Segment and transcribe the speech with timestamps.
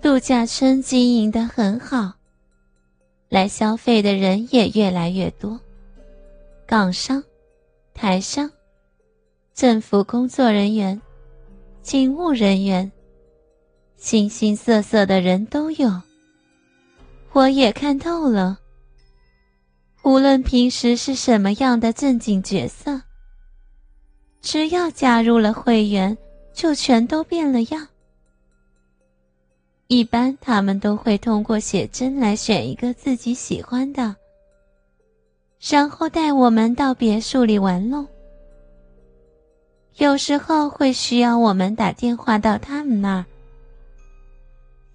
[0.00, 2.12] 度假村经营的很好，
[3.28, 5.58] 来消费的人也越来越多。
[6.66, 7.22] 港商、
[7.94, 8.48] 台商、
[9.54, 11.00] 政府工作人员、
[11.82, 12.90] 警务人员，
[13.96, 16.00] 形形色色的人都有。
[17.32, 18.58] 我也看透了，
[20.04, 23.02] 无论平时是什么样的正经角色，
[24.40, 26.16] 只要加入了会员，
[26.54, 27.88] 就全都变了样。
[29.88, 34.14] 一般他们都会通过写真来选一个自己喜欢的，
[35.58, 38.06] 然后带我们到别墅里玩弄。
[39.96, 43.24] 有时候会需要我们打电话到他们那儿。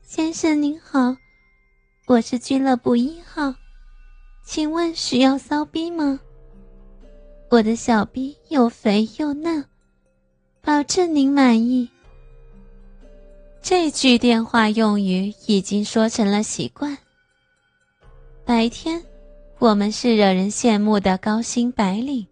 [0.04, 1.18] 先生您好，
[2.06, 3.56] 我是俱乐部一号，
[4.46, 6.20] 请问需要骚逼吗？
[7.50, 9.66] 我的小逼又肥又嫩，
[10.62, 11.90] 保证您满意。
[13.66, 16.98] 这句电话用语已经说成了习惯。
[18.44, 19.02] 白天，
[19.58, 22.28] 我们是惹人羡慕的高薪白领；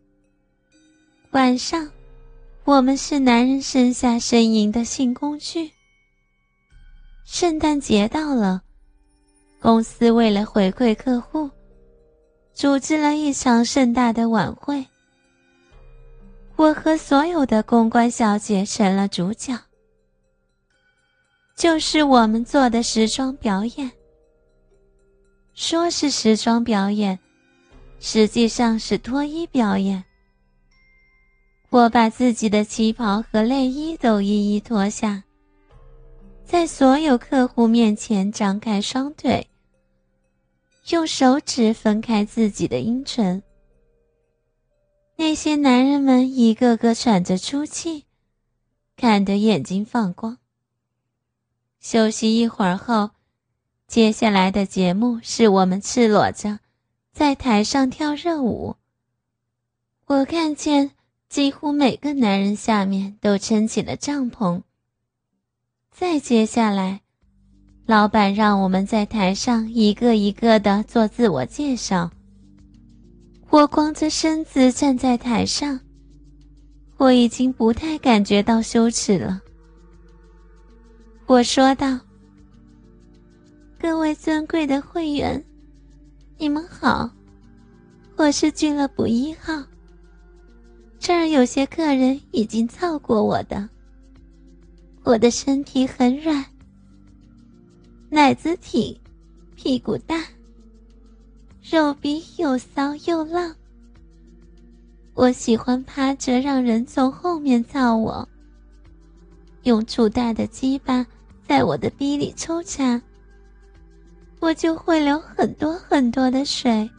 [1.32, 1.90] 晚上，
[2.66, 5.72] 我们是男人身下呻吟的性工具。
[7.24, 8.62] 圣诞节到了，
[9.62, 11.50] 公司为了回馈客户，
[12.54, 14.86] 组织了一场盛大的晚会。
[16.58, 19.58] 我和所有的公关小姐成了主角。
[21.56, 23.92] 就是我们做的时装表演。
[25.54, 27.20] 说是时装表演，
[28.00, 30.04] 实际上是脱衣表演。
[31.70, 35.24] 我把自己的旗袍和内衣都一一脱下，
[36.44, 39.48] 在所有客户面前张开双腿，
[40.90, 43.42] 用手指分开自己的阴唇。
[45.16, 48.06] 那些男人们一个个喘着粗气，
[48.98, 50.38] 看得眼睛放光。
[51.82, 53.10] 休息一会儿后，
[53.88, 56.60] 接下来的节目是我们赤裸着
[57.12, 58.76] 在台上跳热舞。
[60.06, 60.92] 我看见
[61.28, 64.62] 几乎每个男人下面都撑起了帐篷。
[65.90, 67.02] 再接下来，
[67.88, 72.12] 老板让我们在台上一个一个的做自我介绍。
[73.50, 75.80] 我光着身子站在台上，
[76.98, 79.42] 我已经不太感觉到羞耻了。
[81.32, 81.98] 我说道
[83.80, 85.42] ：“各位尊贵的会员，
[86.38, 87.10] 你们好，
[88.18, 89.64] 我是俱乐部一号。
[91.00, 93.70] 这儿有些客人已经操过我的，
[95.04, 96.46] 我的身体很软，
[98.10, 98.94] 奶子挺，
[99.56, 100.22] 屁股大，
[101.62, 103.56] 肉比又骚又浪。
[105.14, 108.28] 我喜欢趴着让人从后面造我，
[109.64, 111.08] 用粗大的鸡巴。”
[111.52, 113.02] 在我的逼里抽插，
[114.40, 116.90] 我就会流很多很多的水。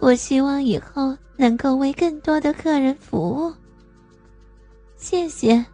[0.00, 3.54] 我希望以后能够为更多的客人服务。
[4.96, 5.64] 谢谢。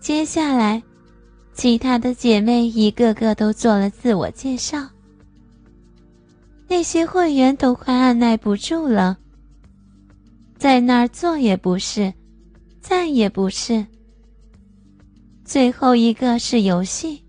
[0.00, 0.82] 接下来，
[1.52, 4.88] 其他的姐妹一个个都做了自我介绍。
[6.66, 9.18] 那些会员都快按耐不住了，
[10.56, 12.10] 在那儿坐也不是，
[12.80, 13.86] 站也不是。
[15.46, 17.22] 最后一个是游戏。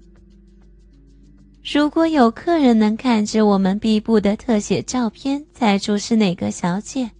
[1.63, 7.11] 如果有客人能看着我们壁部的特写照片猜出是哪个小姐，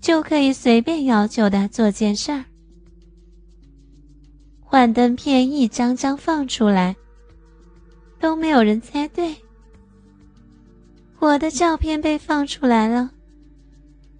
[0.00, 2.42] 就可以随便要求的做件事儿。
[4.62, 6.96] 幻灯片一张张放出来，
[8.18, 9.36] 都没有人猜对。
[11.18, 13.10] 我的照片被放出来了，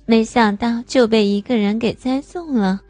[0.04, 2.82] 没想到就被一个人给猜中了。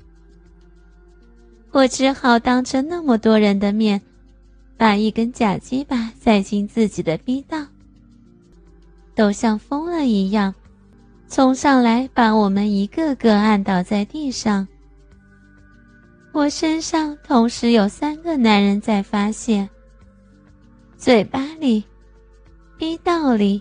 [1.75, 4.01] 我只好当着那么多人的面，
[4.77, 7.67] 把一根假鸡巴塞进自己的逼道，
[9.13, 10.55] 都像疯了一样，
[11.29, 14.69] 冲上来把我们一个个按倒在地上。
[16.31, 19.69] 我身上同时有三个男人在发泄，
[20.97, 21.83] 嘴巴里、
[22.79, 23.61] 逼道里、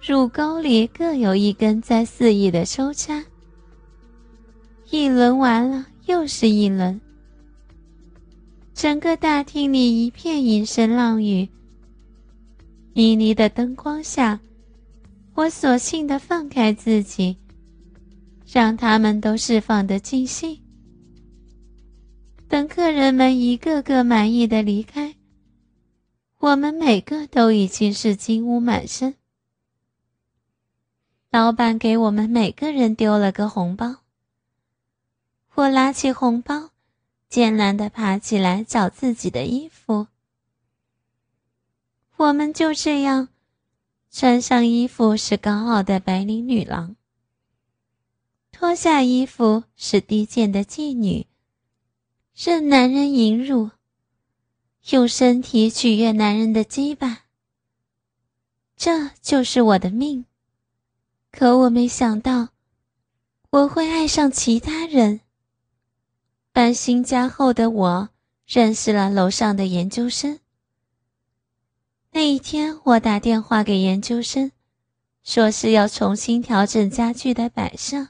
[0.00, 3.24] 乳沟里各有一根在肆意的抽插。
[4.90, 7.00] 一轮完了，又是一轮。
[8.78, 11.48] 整个大厅里一片银声浪语。
[12.94, 14.38] 迷离的灯光下，
[15.34, 17.36] 我索性的放开自己，
[18.46, 20.60] 让他们都释放的尽兴。
[22.46, 25.16] 等客人们一个个满意的离开，
[26.38, 29.16] 我们每个都已经是金屋满身。
[31.32, 33.96] 老板给我们每个人丢了个红包，
[35.56, 36.70] 我拿起红包。
[37.28, 40.08] 艰难地爬起来找自己的衣服。
[42.16, 43.28] 我们就这样
[44.10, 46.96] 穿上衣服是高傲的白领女郎，
[48.50, 51.26] 脱下衣服是低贱的妓女，
[52.34, 53.70] 任男人淫辱，
[54.90, 57.18] 用身体取悦男人的羁绊。
[58.74, 60.24] 这就是我的命。
[61.30, 62.48] 可我没想到，
[63.50, 65.20] 我会爱上其他人。
[66.58, 68.08] 搬新家后的我，
[68.44, 70.40] 认识了楼上的研究生。
[72.10, 74.50] 那一天，我打电话给研究生，
[75.22, 78.08] 说是要重新调整家具的摆设，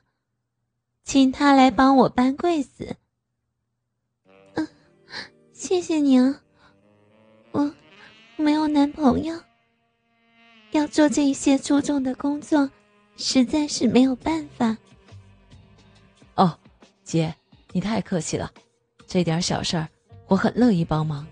[1.05, 2.97] 请他来帮我搬柜子。
[4.55, 4.67] 嗯，
[5.53, 6.43] 谢谢你啊，
[7.51, 7.75] 我
[8.37, 9.39] 没有男朋友，
[10.71, 12.71] 要做这些出众的工作，
[13.19, 14.79] 实在是没有办法。
[16.37, 16.59] 哦，
[17.05, 17.37] 姐，
[17.73, 18.51] 你太客气了，
[19.07, 19.89] 这点小事儿，
[20.27, 21.27] 我很乐意帮忙。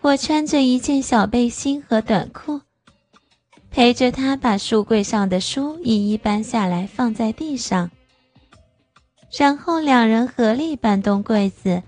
[0.00, 2.60] 我穿着一件小背心和短裤，
[3.70, 7.90] 陪着他把书柜上的书一一搬下来放在地上，
[9.36, 11.82] 然后两人合力搬动柜子，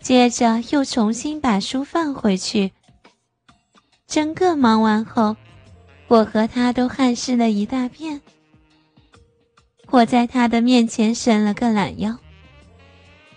[0.00, 2.72] 接着又重新把书放回去。
[4.06, 5.36] 整个忙完后，
[6.08, 8.20] 我和他都汗湿了一大片。
[9.90, 12.16] 我在他的面前伸了个懒腰，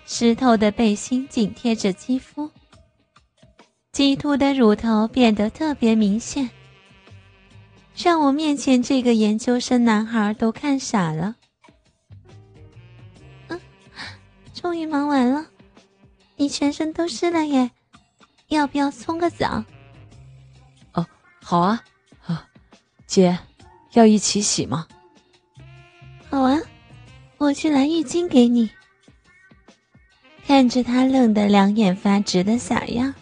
[0.06, 2.52] 湿透的背心紧贴着肌肤。
[3.92, 6.50] 鸡突的乳头变得特别明显，
[7.96, 11.36] 让我面前这个研究生男孩都看傻了。
[13.48, 13.60] 嗯，
[14.54, 15.48] 终于忙完了，
[16.36, 17.72] 你全身都湿了耶，
[18.50, 19.64] 要不要冲个澡？
[20.94, 21.06] 哦，
[21.42, 21.84] 好啊，
[22.26, 22.48] 啊，
[23.08, 23.38] 姐，
[23.94, 24.88] 要一起洗吗？
[27.54, 28.68] 我去拿浴巾给你。
[30.44, 33.14] 看着他愣得两眼发直的傻样。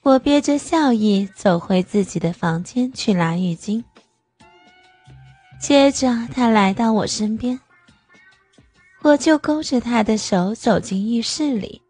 [0.00, 3.84] 我憋着笑意走回自己的房间去拿浴巾，
[5.60, 7.60] 接着他来到我身边，
[9.02, 11.82] 我就勾着他的手走进浴室里。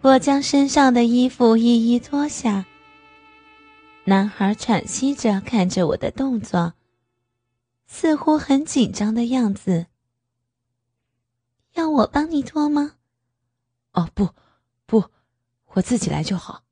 [0.00, 2.64] 我将身上的衣服一一脱下，
[4.04, 6.72] 男孩喘息着看着我的动作，
[7.94, 9.84] 似乎很紧张的样子。
[11.74, 12.94] 要我帮你脱吗？
[13.92, 14.30] 哦，不，
[14.86, 15.10] 不。
[15.74, 16.64] 我自己来就好。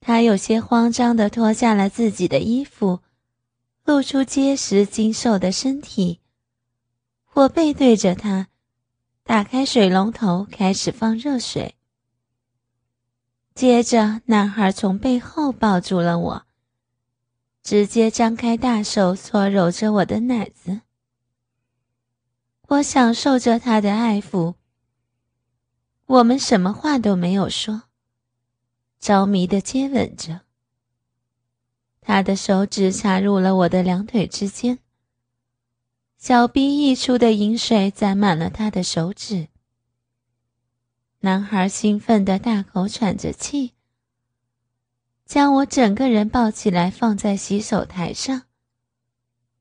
[0.00, 3.00] 他有些慌张的脱下了自己的衣服，
[3.84, 6.20] 露出结实精瘦的身体。
[7.34, 8.48] 我背对着他，
[9.22, 11.76] 打开水龙头，开始放热水。
[13.54, 16.46] 接着，男孩从背后抱住了我，
[17.70, 20.80] 直接张开大手搓揉着我的奶子。
[22.66, 24.56] 我享受着他的爱抚。
[26.06, 27.82] 我们什么话都没有说，
[28.98, 30.40] 着迷的接吻着。
[32.00, 34.80] 他的手指插入了我的两腿之间，
[36.18, 39.46] 小臂溢出的饮水沾满了他的手指。
[41.20, 43.74] 男孩兴奋的大口喘着气，
[45.30, 48.42] 将我整个人抱起来放在洗手台上，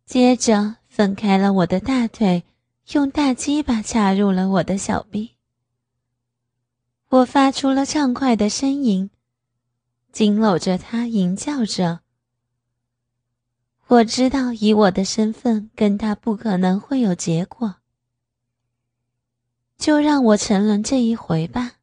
[0.03, 2.43] 接着分开了我的大腿，
[2.93, 5.35] 用大鸡巴插入了我的小臂。
[7.09, 9.11] 我发出了畅快的呻吟，
[10.11, 11.99] 紧搂着他，吟叫着。
[13.85, 17.75] 我知道，以我的身份，跟他不可能会有结果，
[19.77, 21.73] 就让我沉沦这一回吧。